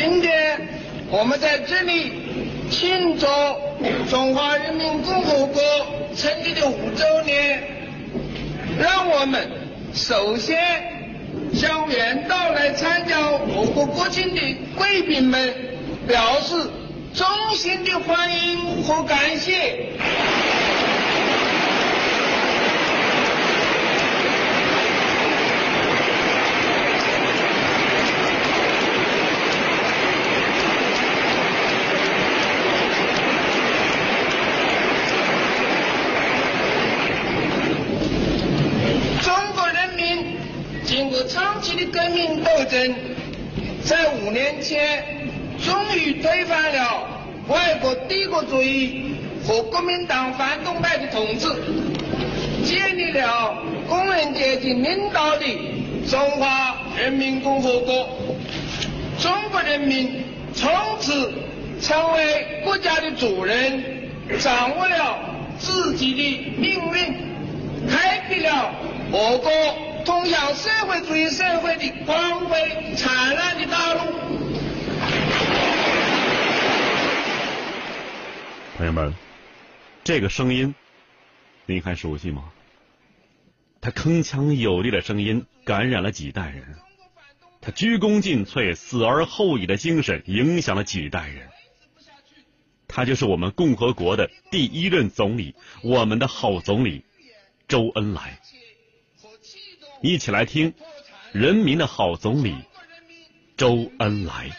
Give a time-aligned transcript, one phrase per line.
[0.00, 0.60] 今天
[1.10, 2.12] 我们在这里
[2.70, 3.26] 庆祝
[4.08, 5.60] 中华人民共和国
[6.14, 7.60] 成立的五周年，
[8.78, 9.50] 让我们
[9.92, 10.56] 首先
[11.52, 14.40] 向远道来参加我国国庆的
[14.76, 15.52] 贵宾们
[16.06, 16.54] 表示
[17.12, 17.26] 衷
[17.56, 19.88] 心的欢迎和感谢。
[39.20, 40.36] 中国人民
[40.84, 42.94] 经过长期的革命斗争，
[43.82, 45.04] 在五年前
[45.58, 47.08] 终于推翻了
[47.48, 49.14] 外国帝国主义
[49.46, 51.48] 和国民党反动派的统治，
[52.64, 53.56] 建立了
[53.88, 55.44] 工人阶级领导的
[56.08, 58.08] 中华人民共和国。
[59.20, 60.22] 中国人民
[60.54, 60.70] 从
[61.00, 61.32] 此
[61.80, 63.82] 成为国家的主人，
[64.38, 65.18] 掌握了
[65.58, 68.72] 自己的命运，开辟了
[69.10, 69.50] 我国
[70.08, 74.00] 通向社会主义社会的光辉灿烂的道路。
[78.78, 79.12] 朋友们，
[80.04, 80.74] 这个声音
[81.66, 82.50] 您还熟悉吗？
[83.82, 86.76] 他铿锵有力的声音感染了几代人，
[87.60, 91.50] 他鞠躬尽瘁、死而后已的精神影响了几代人。
[92.86, 97.04] 他就是我们共和国的第一任总理，我们的好总理
[97.68, 98.40] 周恩来。
[100.00, 100.74] 一起来听
[101.32, 102.54] 人民的好总理
[103.56, 104.50] 周恩来。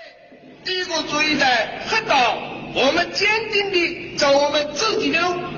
[0.63, 2.37] 帝国主义在黑道，
[2.75, 5.48] 我们坚定地走我们自己的路。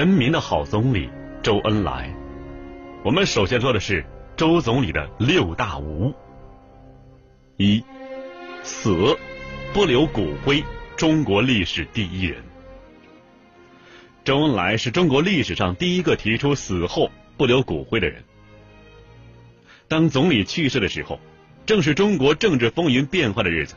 [0.00, 1.10] 人民的好总理
[1.42, 2.10] 周恩来，
[3.04, 4.02] 我们首先说的是
[4.34, 6.10] 周总理的六大无：
[7.58, 7.84] 一、
[8.62, 9.14] 死
[9.74, 10.64] 不留骨灰，
[10.96, 12.42] 中国历史第一人。
[14.24, 18.24] 周恩来是中国历史上第一个提出死后不留骨灰的人。
[19.86, 21.20] 当总理去世的时候，
[21.66, 23.74] 正是中国政治风云变幻的日子。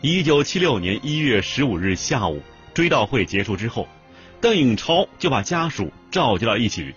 [0.00, 2.42] 一九七六年一月十五日下午，
[2.74, 3.86] 追悼会结束之后。
[4.40, 6.94] 邓颖超就把家属召集到一起，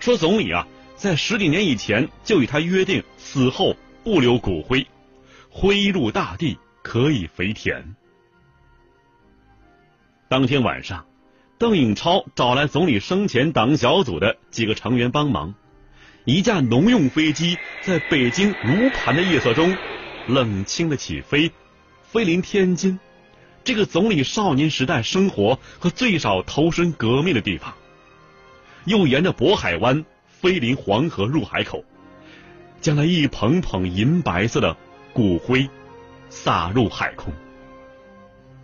[0.00, 0.66] 说：“总理啊，
[0.96, 4.86] 在十几年以前就与他约定，死后不留骨灰，
[5.48, 7.94] 灰入大地，可以肥田。”
[10.28, 11.06] 当天晚上，
[11.56, 15.54] 邓颖超找来总理生前党小组的几个成员帮忙，
[16.24, 19.76] 一架农用飞机在北京如盘的夜色中
[20.26, 21.52] 冷清的起飞，
[22.02, 22.98] 飞临天津。
[23.70, 27.72] 这个总理少年时代生活和最少投身革命的地方，
[28.84, 31.84] 又沿着渤海湾飞临黄河入海口，
[32.80, 34.76] 将那一捧捧银白色的
[35.12, 35.70] 骨灰
[36.30, 37.32] 撒入海空。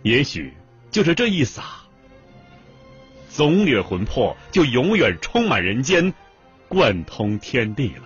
[0.03, 0.53] 也许
[0.91, 1.63] 就是这一撒，
[3.29, 6.13] 总理魂魄就永远充满人间，
[6.67, 8.03] 贯通天地了。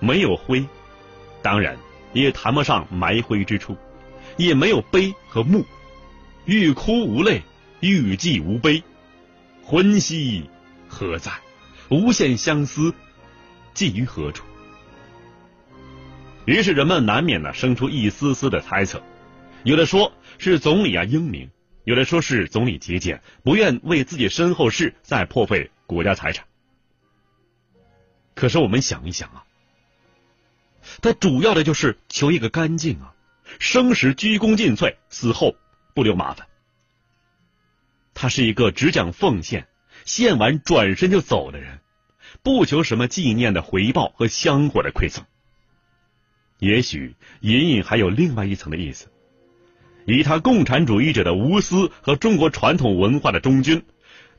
[0.00, 0.66] 没有灰，
[1.42, 1.78] 当然
[2.12, 3.76] 也谈不上埋灰之处。
[4.36, 5.64] 也没有悲和慕，
[6.44, 7.42] 欲哭无泪，
[7.80, 8.82] 欲泣无悲，
[9.62, 10.48] 魂兮
[10.88, 11.32] 何在？
[11.88, 12.94] 无限相思，
[13.74, 14.44] 寄于何处？
[16.46, 19.02] 于是人们难免呢生出一丝丝的猜测，
[19.64, 21.50] 有的说是总理啊英明，
[21.84, 26.46] 有的说是总理节俭，不愿为自己身后事再破费国家财产。
[28.34, 29.44] 可是我们想一想啊，
[31.02, 33.14] 他主要的就是求一个干净啊。
[33.58, 35.56] 生时鞠躬尽瘁，死后
[35.94, 36.46] 不留麻烦。
[38.14, 39.66] 他是一个只讲奉献、
[40.04, 41.80] 献完转身就走的人，
[42.42, 45.24] 不求什么纪念的回报和香火的馈赠。
[46.58, 49.08] 也许隐隐还有另外一层的意思：
[50.06, 53.82] 以他共产主义者的无私和中国传统文化的忠君，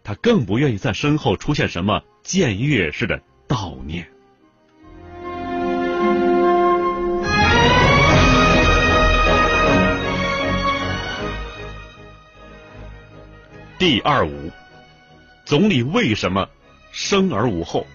[0.03, 4.11] 他更不愿意在身后出现什么僭越式的悼念。
[13.81, 14.51] 第二五，
[15.43, 16.47] 总理为什么
[16.91, 17.87] 生而无后，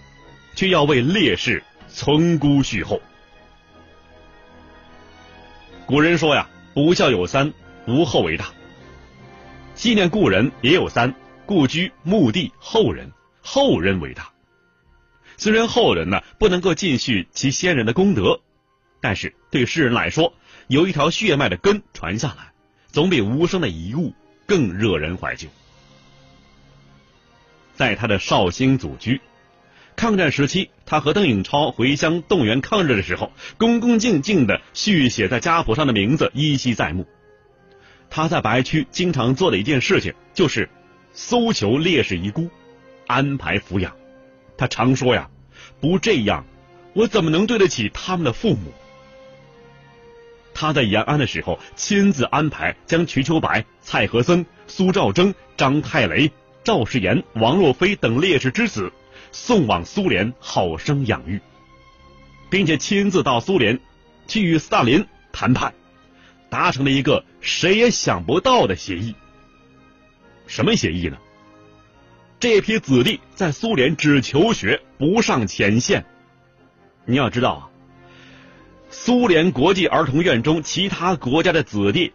[0.56, 3.00] 却要为烈士存孤续后？
[5.86, 7.54] 古人说呀，不孝有三，
[7.86, 8.46] 无后为大。
[9.76, 11.14] 纪念故人也有三：
[11.46, 13.12] 故居、墓地、后人。
[13.40, 14.32] 后人为大。
[15.36, 18.40] 虽然后人呢不能够继续其先人的功德，
[19.00, 20.34] 但是对世人来说，
[20.66, 22.50] 有一条血脉的根传下来，
[22.88, 24.12] 总比无声的遗物
[24.46, 25.46] 更惹人怀旧。
[27.76, 29.20] 在他的绍兴祖居，
[29.94, 37.06] 抗战时期，他和邓颖超回乡动员抗日的时候，恭恭敬敬的续写在家谱上的名字依稀在目。
[38.08, 40.68] 他在白区经常做的一件事情，就是
[41.12, 42.48] 搜求烈士遗孤，
[43.06, 43.94] 安排抚养。
[44.56, 45.28] 他常说呀
[45.80, 46.46] ：“不这样，
[46.94, 48.72] 我怎么能对得起他们的父母？”
[50.54, 56.30] 他在延安的时候，亲自安排将瞿秋白、蔡和森、苏兆征、张太雷、
[56.66, 58.92] 赵世炎、王若飞等烈士之子
[59.30, 61.40] 送往苏联好生养育，
[62.50, 63.78] 并且亲自到苏联
[64.26, 65.72] 去与斯大林谈判。
[66.50, 69.14] 达成了一个谁也想不到的协议。
[70.48, 71.16] 什么协议呢？
[72.40, 76.04] 这批子弟在苏联只求学，不上前线。
[77.04, 77.62] 你要知道啊，
[78.90, 82.12] 苏联国际儿童院中其他国家的子弟，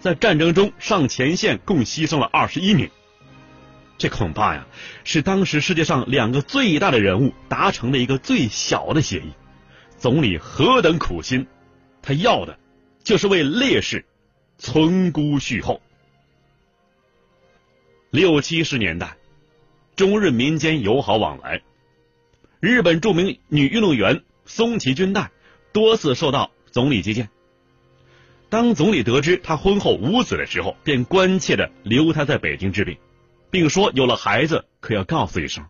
[0.00, 2.90] 在战争中上前线共牺牲了二十一名。
[3.96, 4.66] 这恐怕呀，
[5.04, 9.32] 是当时世界上两个最大的人物达成的一个最小的协议。
[9.96, 11.46] 总理何等苦心，
[12.02, 12.58] 他要的。
[13.04, 14.06] 就是为烈士
[14.56, 15.82] 存孤恤后。
[18.10, 19.18] 六七十年代，
[19.94, 21.60] 中日民间友好往来，
[22.60, 25.30] 日本著名女运动员松崎珺代
[25.72, 27.28] 多次受到总理接见。
[28.48, 32.96] 当总理得知她婚后无子的时候，便关切的留她在北京治病，
[33.54, 35.68] 并说有了孩子可要告诉一声。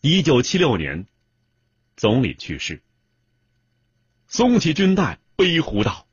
[0.00, 1.06] 一九七六年，
[1.94, 2.82] 总理去世。
[4.28, 6.08] 松起军代悲呼道：“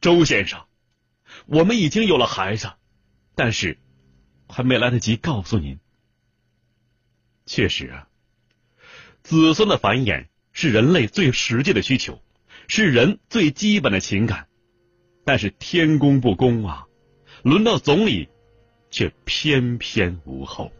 [0.00, 0.64] 周先生，
[1.46, 2.70] 我们已经有了孩子，
[3.34, 3.80] 但是
[4.48, 5.80] 还没来得及告诉您。
[7.46, 8.08] 确实啊，
[9.24, 12.22] 子孙的繁衍是人类最实际的需求，
[12.68, 14.46] 是人最基本的情感。
[15.24, 16.86] 但是天公不公啊，
[17.42, 18.28] 轮到总理，
[18.90, 20.70] 却偏偏无后。”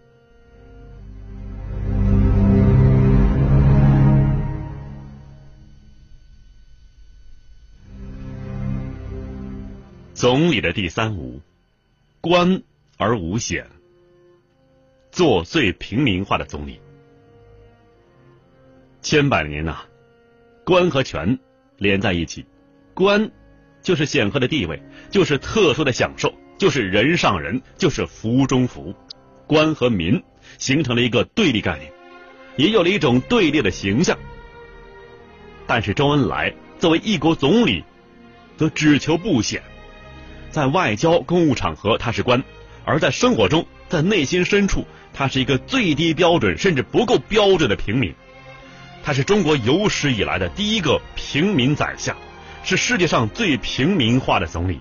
[10.13, 11.41] 总理的第三无，
[12.21, 12.63] 官
[12.99, 13.67] 而无显，
[15.11, 16.79] 做最平民化的总理。
[19.01, 19.87] 千百年呐，
[20.67, 21.39] 官和权
[21.79, 22.45] 连在一起，
[22.93, 23.31] 官
[23.81, 28.95] 就是显赫的地位，就是特殊的享受，就是人上人，就是福中福。
[29.47, 30.23] 官和民
[30.59, 31.91] 形成了一个对立概念，
[32.57, 34.19] 也有了一种对立的形象。
[35.67, 37.83] 但是周恩来作为一国总理，
[38.59, 39.63] 则只求不显。
[40.51, 42.43] 在外交公务场合，他是官；
[42.85, 48.15] 而在生活中，在内心深处，他是一个最低标准甚至不够标准的平民。
[49.03, 52.15] 他是中国有史以来的第一个平民宰相，
[52.63, 54.79] 是世界上最平民化的总理。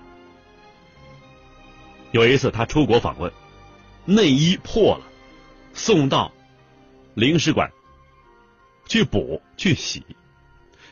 [2.12, 3.32] 有一次，他出国访问，
[4.06, 5.06] 内衣破了，
[5.74, 6.32] 送到
[7.14, 7.72] 领事馆
[8.88, 10.04] 去补去洗。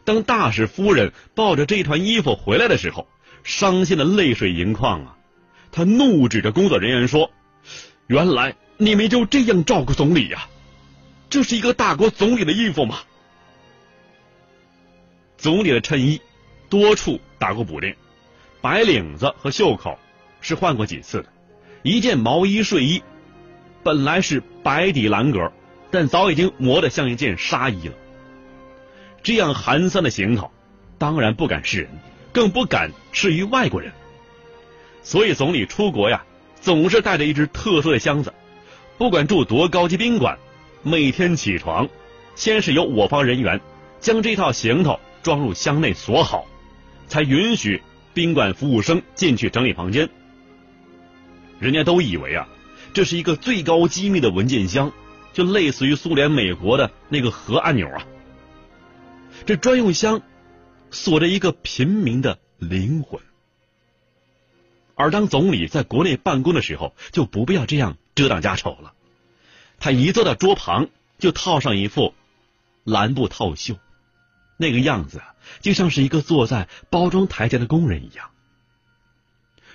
[0.04, 3.08] 当大使夫人抱着这团衣服回来的时候，
[3.44, 5.18] 伤心的泪水盈眶啊！
[5.72, 7.32] 他怒指着工作人员说
[8.08, 10.48] ：“原来你们就这样照顾总理呀？
[11.30, 13.00] 这是一个大国总理的衣服吗？”
[15.38, 16.22] 总理的衬衣
[16.70, 17.96] 多处打过补丁，
[18.62, 20.00] 白领子和袖口
[20.42, 21.30] 是换过几次的。
[21.84, 23.02] 一件毛衣睡衣
[23.84, 25.52] 本来是白底蓝格，
[25.92, 27.94] 但早已经磨得像一件纱衣了。
[29.24, 30.52] 这样寒酸的行头，
[30.98, 31.90] 当然不敢示人。
[32.34, 33.92] 更不敢示于外国人，
[35.02, 36.24] 所以总理出国呀，
[36.62, 38.32] 总是带着一只特殊的箱子，
[39.00, 40.38] 不管住多高级宾馆，
[40.84, 41.90] 每天起床，
[42.36, 43.60] 先是由我方人员
[44.00, 46.46] 将这套行头装入箱内锁好，
[47.08, 47.82] 才允许
[48.14, 50.08] 宾馆服务生进去整理房间。
[51.60, 52.48] 人家都以为啊，
[52.94, 54.92] 这是一个最高机密的文件箱，
[55.34, 58.06] 就类似于苏联、美国的那个核按钮啊，
[59.46, 60.22] 这专用箱。
[60.90, 63.20] 锁着一个平民的灵魂，
[64.96, 68.94] 而当总理在国内办公的时候，就不必要这样遮挡家丑了。
[69.80, 70.88] 他一坐到桌旁，
[71.20, 72.14] 就套上一副
[72.86, 73.76] 蓝布套袖，
[74.56, 75.22] 那个样子
[75.60, 78.30] 就像是一个坐在包装台前的工人一样。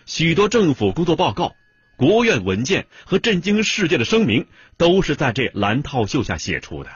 [0.07, 1.55] 许多政府工作报告、
[1.97, 4.47] 国务院文件和震惊世界的声明，
[4.77, 6.91] 都是在这蓝套袖下写出的。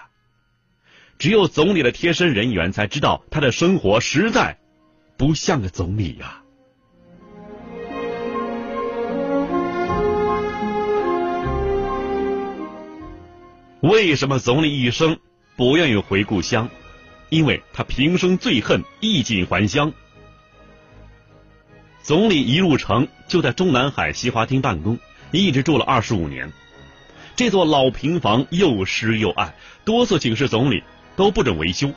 [1.19, 4.59] 只有总理的贴身人员才知道他的生活实在
[5.17, 6.43] 不像个总理呀。
[13.81, 15.19] 为什么总理一生
[15.57, 16.69] 不愿意回故乡？
[17.29, 19.93] 因为他平生最恨衣锦还乡。
[22.07, 24.97] 总理一入城就在中南海西华厅办公，
[25.33, 26.53] 一直住了二十五年。
[27.35, 30.85] 这座老平房又湿又暗，多次请示总理
[31.17, 31.93] 都不准维修。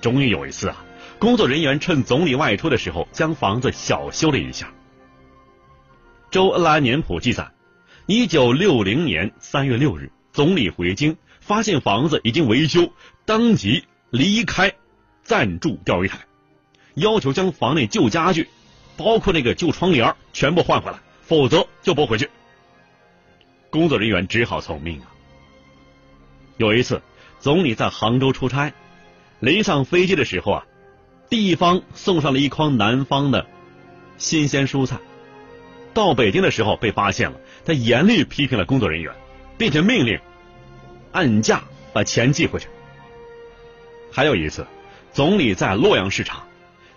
[0.00, 0.84] 终于有一次啊，
[1.20, 4.72] 工作人员趁总理外出的时候，将房子小修了一下。
[6.32, 7.52] 周恩来年谱记载，
[8.06, 12.90] 一九六零年三月六日，总理回京，发现房子已经维修，
[13.24, 14.74] 当即离开，
[15.22, 16.18] 暂住钓鱼台，
[16.94, 18.48] 要求将房内旧家具。
[18.96, 22.30] 包括那个旧窗帘全部换回来，否则就拨回去。
[23.70, 25.12] 工作人员只好从命啊。
[26.56, 27.02] 有一次，
[27.38, 28.72] 总理在杭州出差，
[29.40, 30.66] 临上飞机的时候啊，
[31.28, 33.46] 地方送上了一筐南方的
[34.16, 34.98] 新鲜蔬菜。
[35.92, 39.14] 到北京的时候被发现了，他严厉批评了工作人员，
[39.58, 40.18] 并且命令
[41.12, 41.62] 按价
[41.92, 42.68] 把钱寄回去。
[44.10, 44.66] 还有一次，
[45.12, 46.46] 总理在洛阳市场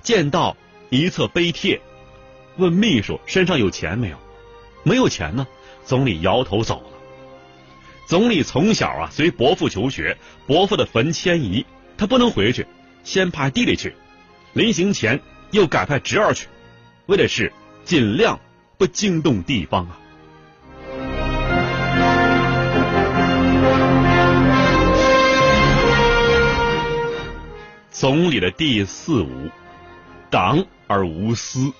[0.02, 0.56] 见到
[0.90, 1.82] 一册碑帖。
[2.60, 4.18] 问秘书身上有钱没有？
[4.84, 5.48] 没有钱呢。
[5.86, 7.00] 总理摇头走了。
[8.06, 11.66] 总理从小啊随伯父求学，伯父的坟迁移，
[11.98, 12.68] 他不能回去，
[13.04, 13.96] 先派弟弟去。
[14.54, 16.48] 临行前又改派侄儿去，
[17.08, 17.52] 为的是
[17.86, 18.40] 尽量
[18.78, 19.98] 不惊动地方啊。
[27.90, 29.50] 总理的第四五，
[30.30, 31.74] 党而无私。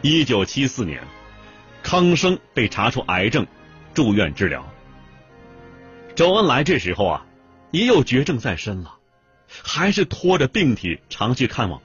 [0.00, 1.02] 一九七四年，
[1.82, 3.44] 康生被查出癌症，
[3.94, 4.72] 住院治疗。
[6.14, 7.26] 周恩来这时候啊，
[7.72, 8.96] 也有绝症在身了，
[9.64, 11.82] 还是拖着病体常去看望。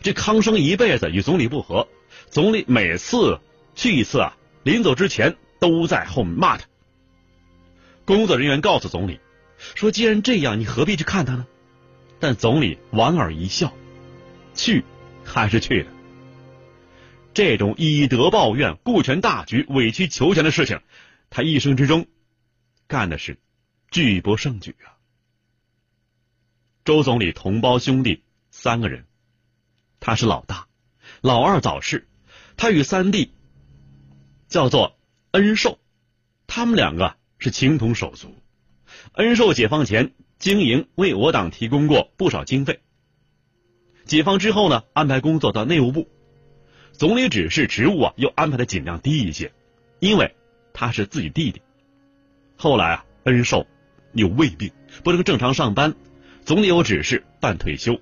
[0.00, 1.86] 这康生一辈子与总理不和，
[2.30, 3.38] 总理每次
[3.76, 6.66] 去一次啊，临走之前都在后面骂他。
[8.04, 9.20] 工作人员告诉总理
[9.76, 11.46] 说：“既然这样，你何必去看他呢？”
[12.18, 13.72] 但总理莞尔一笑，
[14.52, 14.84] 去
[15.24, 15.90] 还是去的。
[17.34, 20.80] 这种以德报怨、顾全大局、委曲求全的事情，
[21.30, 22.06] 他一生之中
[22.86, 23.38] 干的是
[23.90, 24.96] 举不胜举啊。
[26.84, 29.06] 周总理同胞兄弟三个人，
[30.00, 30.66] 他是老大，
[31.20, 32.08] 老二早逝，
[32.56, 33.32] 他与三弟
[34.48, 34.98] 叫做
[35.30, 35.78] 恩寿，
[36.46, 38.34] 他们两个是情同手足。
[39.14, 42.80] 恩寿解放前经营为我党提供过不少经费，
[44.04, 46.10] 解放之后呢，安排工作到内务部。
[46.92, 49.52] 总理指示职务啊，又安排的尽量低一些，
[49.98, 50.34] 因为
[50.72, 51.60] 他是自己弟弟。
[52.56, 53.66] 后来啊，恩寿
[54.12, 54.70] 有胃病，
[55.02, 55.94] 不能正常上班，
[56.44, 58.00] 总理有指示办退休，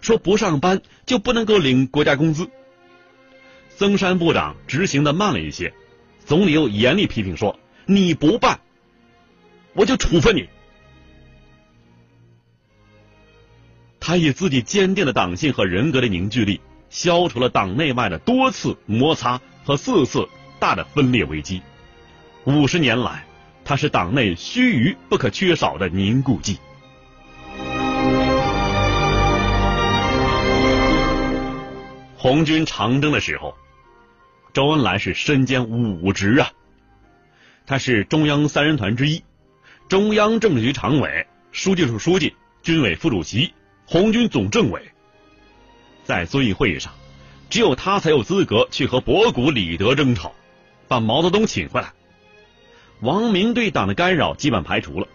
[0.00, 2.50] 说不上班就不能够领国家工资。
[3.76, 5.72] 曾山部长执行的慢了一些，
[6.24, 8.60] 总理又严厉批评说：“你不办，
[9.74, 10.48] 我就处分你。”
[14.00, 16.60] 他以自己坚定的党性和人格的凝聚力。
[16.90, 20.28] 消除了党内外的多次摩擦和四次
[20.58, 21.62] 大的分裂危机。
[22.44, 23.26] 五十年来，
[23.64, 26.58] 他是党内须臾不可缺少的凝固剂。
[32.16, 33.54] 红军长征的时候，
[34.52, 36.50] 周恩来是身兼五职啊。
[37.66, 39.22] 他是中央三人团之一，
[39.88, 43.52] 中央政治局常委、书记处书记、军委副主席、
[43.86, 44.90] 红军总政委。
[46.08, 46.94] 在遵义会议上，
[47.50, 50.32] 只有他才有资格去和博古、李德争吵，
[50.88, 51.92] 把毛泽东请回来。
[53.00, 55.06] 王明对党的干扰基本排除了。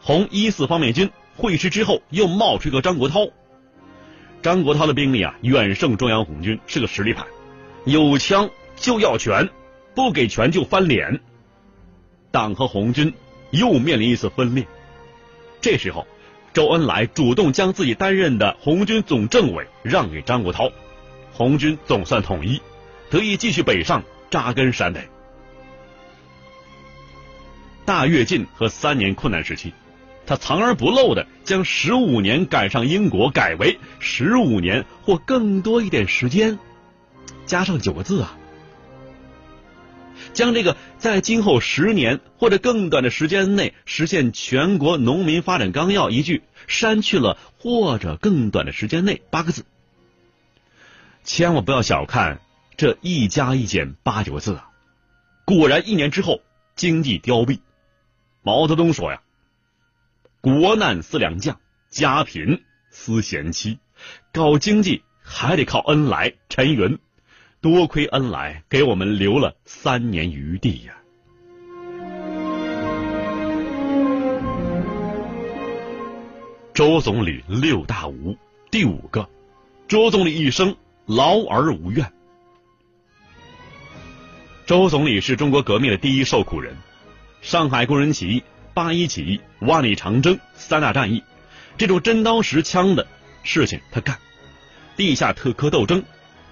[0.00, 3.30] 红一四方面军会师之后，又冒出个张国焘。
[4.42, 7.24] 张国焘的兵力啊，远胜中央红军，是个实力派，
[7.84, 9.48] 有枪就要权，
[9.94, 11.20] 不给权就翻脸。
[12.32, 13.14] 党和红军
[13.52, 14.66] 又面临一次分裂。
[15.60, 16.08] 这时候。
[16.52, 20.72] 周恩来主动将自己担任的红军总政委让给张国焘，
[21.32, 22.60] 红军总算统一，
[23.08, 25.08] 得以继续北上扎根陕北。
[27.84, 29.72] 大跃进和三年困难时期，
[30.26, 36.58] 他藏而不露的将十五年赶上英国改为十五年或更多一点时间，
[37.46, 38.36] 加上九个字啊。
[40.32, 49.64] 将这个在今后十年或者更短的时间内实现全国农民发展纲要一句删去了，或者更短的时间内八个字，
[51.24, 52.40] 千万不要小看
[52.76, 54.70] 这一加一减八九个字啊！
[55.44, 56.40] 果然一年之后
[56.76, 57.60] 经济凋敝。
[58.42, 59.20] 毛泽东说呀
[60.40, 61.60] ：“国难思良将，
[61.90, 63.78] 家贫思贤妻，
[64.32, 66.32] 搞经济还得靠恩来。
[66.48, 66.98] 陈云，
[67.62, 70.96] 多亏恩来给我们留了三年余地呀。
[76.72, 78.34] 周总理六大无，
[78.70, 79.28] 第五个，
[79.88, 80.74] 周总理一生
[81.04, 82.10] 劳而无怨。
[84.64, 86.74] 周总理是中国革命的第一受苦人，
[87.42, 91.22] 上海工人起义、八一起义、万里长征三大战役，
[91.76, 93.06] 这种真刀实枪的
[93.42, 94.16] 事情他干；
[94.96, 96.02] 地下特科斗争、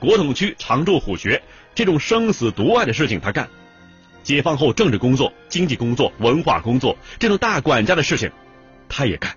[0.00, 1.42] 国统区常驻虎穴
[1.74, 3.46] 这种生死独爱的事情他干；
[4.22, 8.30] 解放后政治工作、经济工作、文化工作这种大管家的事情
[8.88, 9.36] 他也干。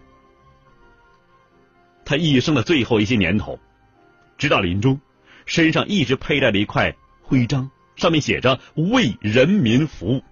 [2.05, 3.59] 他一生的最后一些年头，
[4.37, 4.99] 直到临终，
[5.45, 7.69] 身上一直佩戴着一块徽章。
[7.97, 10.23] 上面写着“为人民服务”。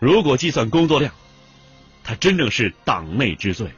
[0.00, 1.12] 如果计算工作量，
[2.02, 3.68] 他真正是党内之最。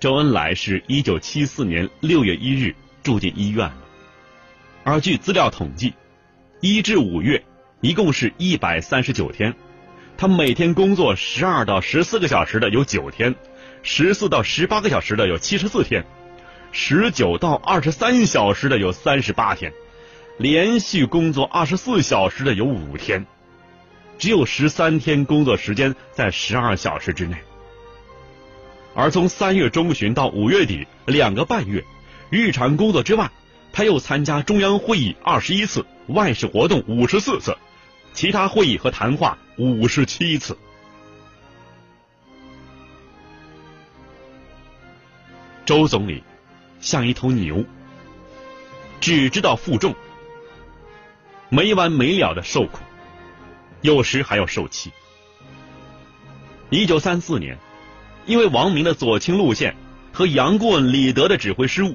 [0.00, 3.76] 周恩来是一九七四年六月一日住进医院了，
[4.82, 5.92] 而据资料统计，
[6.62, 7.44] 一至五月
[7.82, 9.54] 一共是一百三十九天，
[10.16, 13.34] 他每天工作十二到十四个小时的有九天，
[13.82, 16.02] 十四到十八个小时的有七十四天。
[16.72, 19.70] 十九到二十三小时的有三十八天，
[20.38, 23.26] 连续工作二十四小时的有五天，
[24.16, 27.36] 只有十三天工作时间在十二小时之内。
[28.94, 31.84] 而从三月中旬到五月底两个半月，
[32.30, 33.30] 日常工作之外，
[33.72, 37.56] 他又参加中央会议二十一次，外事活动五十四次，
[38.12, 40.58] 其他会议和谈话五十七次。
[45.64, 46.22] 周总理。
[46.82, 47.62] 像一头牛，
[49.02, 49.94] 只知道负重，
[51.50, 52.78] 没完没了的受苦，
[53.82, 54.90] 有时还要受气。
[56.70, 57.58] 一九三四年，
[58.26, 59.74] 因为王明的左倾路线
[60.12, 61.94] 和杨过、李德的指挥失误，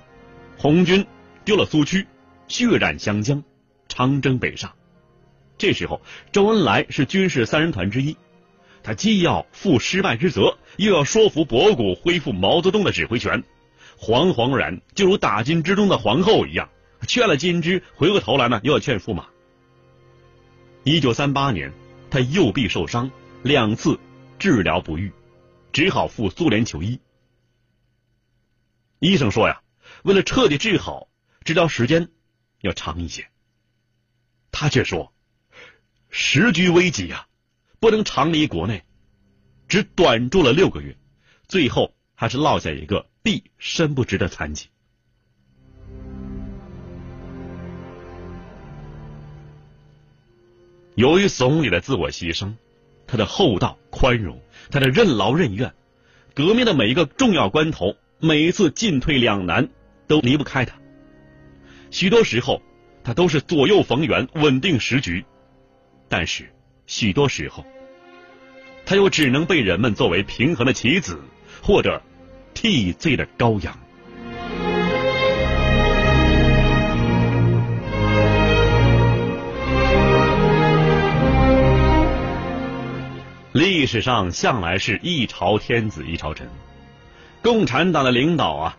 [0.57, 1.05] 红军
[1.43, 2.05] 丢了苏区，
[2.47, 3.43] 血染湘江，
[3.87, 4.71] 长征北上。
[5.57, 8.17] 这时候，周恩来是军事三人团之一，
[8.83, 13.43] 他既要负失败之责，又要说服博古恢复毛泽东的指挥权。
[13.97, 16.67] 惶惶然，就如打金之中的皇后一样，
[17.07, 19.27] 劝了金枝，回过头来呢，又要劝驸马。
[20.83, 21.71] 一九三八年，
[22.09, 23.09] 他右臂受伤，
[23.41, 23.97] 两次
[24.37, 25.09] 治疗不愈，
[25.75, 27.01] 只好赴苏联求医。
[28.99, 29.61] 医生说呀，
[30.05, 31.09] 为了彻底治好，
[31.43, 32.07] 治疗时间
[32.61, 33.27] 要长一些。
[34.53, 35.13] 他却说，
[36.09, 37.27] 时局危急呀，
[37.81, 38.85] 不能长离国内，
[39.67, 40.97] 只短住了六个月，
[41.49, 43.09] 最后还是落下一个。
[43.21, 44.69] 臂身不直的残疾。
[50.95, 52.55] 由于总理的自我牺牲，
[53.07, 54.39] 他的厚道宽容，
[54.71, 55.73] 他的任劳任怨，
[56.33, 59.69] 革命的每一个重要关头，每一次进退两难，
[60.07, 60.75] 都离不开他。
[61.91, 62.61] 许多时候，
[63.03, 65.23] 他都是左右逢源，稳定时局；
[66.09, 66.49] 但是
[66.87, 67.65] 许多时候，
[68.85, 71.19] 他又只能被人们作为平衡的棋子，
[71.61, 72.01] 或者。
[72.57, 73.77] 替罪的羔羊。
[83.55, 86.49] 历史上向来是一朝天子一朝臣，
[87.41, 88.77] 共产党的领导啊，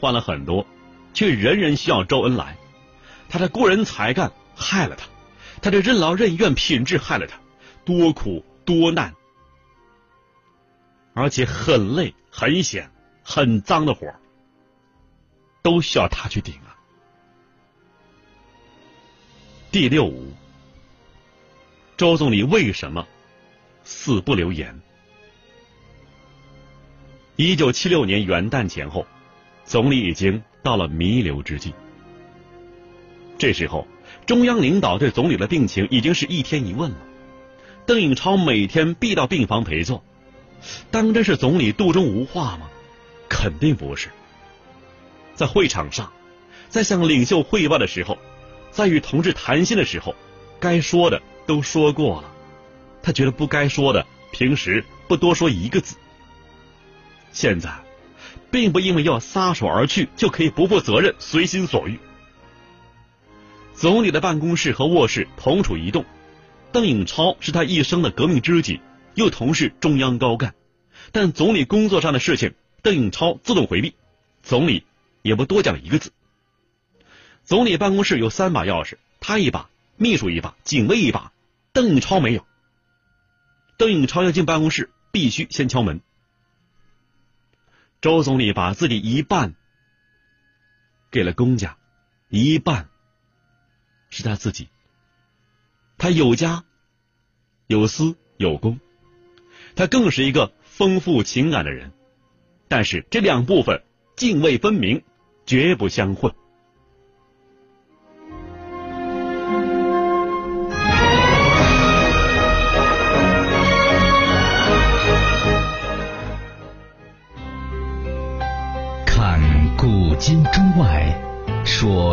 [0.00, 0.66] 换了很多，
[1.12, 2.56] 却人人需要周恩来。
[3.28, 5.06] 他的过人才干害了他，
[5.60, 7.38] 他的任劳任怨品质害了他，
[7.84, 9.14] 多苦多难，
[11.12, 12.90] 而且很累很险。
[13.26, 14.06] 很脏的活
[15.62, 16.76] 都需要他去顶啊。
[19.70, 20.32] 第六五，
[21.96, 23.06] 周总理为什么
[23.84, 24.80] 死不留言？
[27.36, 29.06] 一九七六年元旦前后，
[29.64, 31.74] 总理已经到了弥留之际。
[33.36, 33.86] 这时候，
[34.26, 36.96] 中央领导对总理的病情已经是一天一问了。
[37.84, 40.02] 邓颖超每天必到病房陪坐，
[40.90, 42.70] 当真是总理肚中无话吗？
[43.28, 44.08] 肯定不是。
[45.34, 46.10] 在会场上，
[46.68, 48.16] 在向领袖汇报的时候，
[48.70, 50.14] 在与同志谈心的时候，
[50.58, 52.33] 该说的都说过了。
[53.04, 55.96] 他觉得不该说的，平时不多说一个字。
[57.32, 57.70] 现在，
[58.50, 61.98] 并不因为要撒手而去就可以不负责任、随心所欲。
[63.74, 66.06] 总理的办公室和卧室同处一栋，
[66.72, 68.80] 邓颖超是他一生的革命知己，
[69.14, 70.54] 又同是中央高干，
[71.12, 72.54] 但总理工作上的事情。
[72.80, 73.94] 邓颖超自动回避，
[74.42, 74.84] 总理
[75.20, 76.10] 也不多讲一个字。
[77.42, 81.32] 总理办公室有三把钥匙，他一把，秘书一把，警卫一把，
[81.72, 82.46] 邓颖超没有。
[83.76, 86.00] 邓颖超要进办公室，必须先敲门。
[88.00, 89.54] 周总理把自己一半
[91.10, 91.76] 给了公家，
[92.28, 92.88] 一半
[94.10, 94.68] 是他自己。
[95.96, 96.64] 他有家
[97.66, 98.78] 有私有公，
[99.74, 101.92] 他更是一个丰富情感的人。
[102.68, 103.82] 但是这两部分
[104.16, 105.02] 泾渭分明，
[105.46, 106.34] 绝不相混。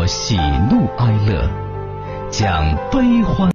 [0.06, 0.36] 喜
[0.70, 1.48] 怒哀乐，
[2.30, 3.50] 讲悲欢。